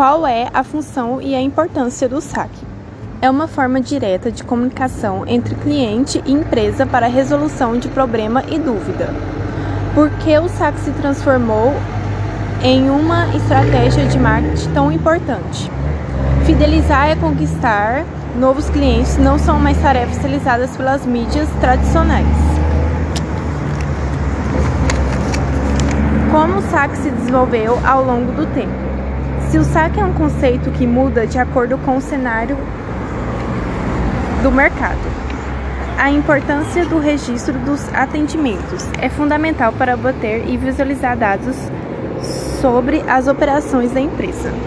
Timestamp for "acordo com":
31.38-31.96